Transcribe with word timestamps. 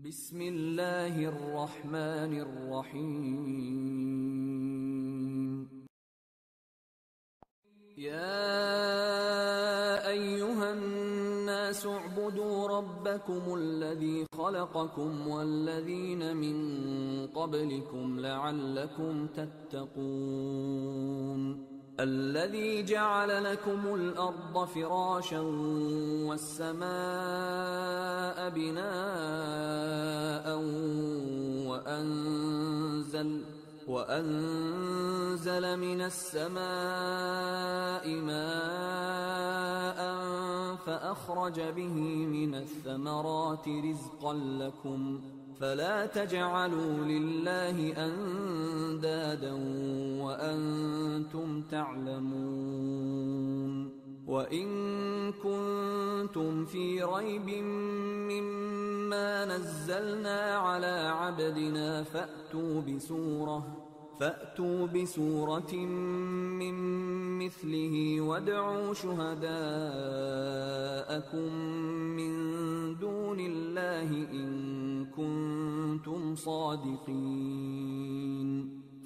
بسم 0.00 0.40
الله 0.42 1.28
الرحمن 1.28 2.32
الرحيم. 2.40 3.36
يا 7.98 8.48
أيها 10.08 10.72
الناس 10.72 11.86
اعبدوا 11.86 12.68
ربكم 12.68 13.54
الذي 13.54 14.26
خلقكم 14.32 15.28
والذين 15.28 16.36
من 16.36 16.56
قبلكم 17.26 18.20
لعلكم 18.20 19.26
تتقون. 19.26 20.90
الذي 22.00 22.82
جعل 22.82 23.44
لكم 23.44 23.94
الأرض 23.94 24.64
فراشا 24.64 25.40
والسماء 26.28 26.80
بناء 28.50 30.46
وانزل 31.68 33.42
وأنزل 33.88 35.76
من 35.78 36.02
السماء 36.02 36.60
ماء 38.08 40.00
فأخرج 40.76 41.60
به 41.60 42.26
من 42.26 42.54
الثمرات 42.54 43.68
رزقا 43.68 44.34
لكم 44.34 45.20
فلا 45.60 46.06
تجعلوا 46.06 47.04
لله 47.04 48.06
أندادا 48.06 49.52
وأنتم 50.24 50.89
تعلمون 51.70 53.60
وإن 54.26 54.68
كنتم 55.32 56.64
في 56.64 57.02
ريب 57.02 57.48
مما 58.30 59.44
نزلنا 59.44 60.56
على 60.56 61.12
عبدنا 61.14 62.02
فأتوا 62.02 62.80
بسورة 62.80 63.76
فأتوا 64.20 64.86
بسورة 64.86 65.74
من 66.60 66.74
مثله 67.38 68.20
وادعوا 68.20 68.94
شهداءكم 68.94 69.50
من 72.16 72.32
دون 72.98 73.40
الله 73.40 74.10
إن 74.32 75.06
كنتم 75.06 76.34
صادقين 76.34 77.80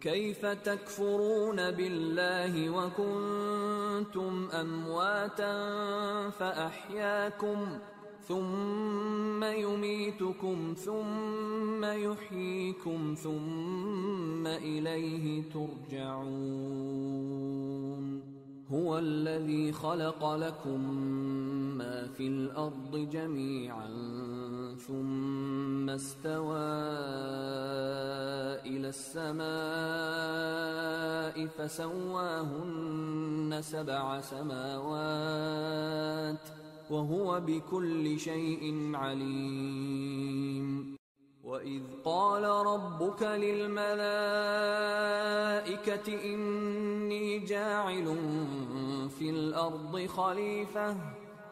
كيف 0.00 0.46
تكفرون 0.46 1.70
بالله 1.70 2.70
وكنتم 2.70 4.48
أمواتا 4.52 5.54
فأحياكم 6.30 7.78
ثم 8.28 9.44
يميتكم 9.44 10.74
ثم 10.78 11.84
يحييكم 11.84 13.14
ثم 13.22 14.46
إليه 14.46 15.42
ترجعون. 15.42 17.08
هو 18.70 18.98
الذي 18.98 19.72
خلق 19.72 20.34
لكم 20.34 20.80
ما 21.78 22.06
في 22.06 22.26
الأرض 22.26 23.08
جميعا 23.12 23.88
ثم 24.86 25.90
استوى 25.90 26.68
إلى 28.66 28.88
السماء 28.88 29.48
فسواهن 31.46 33.58
سبع 33.62 34.20
سماوات 34.20 34.88
وهو 36.90 37.40
بكل 37.40 38.18
شيء 38.18 38.90
عليم. 38.94 40.96
وإذ 41.44 41.82
قال 42.04 42.44
ربك 42.44 43.22
للملائكة 43.22 43.98
إني 46.34 47.38
جاعل 47.38 48.16
في 49.18 49.30
الأرض 49.30 50.06
خليفة 50.06 50.96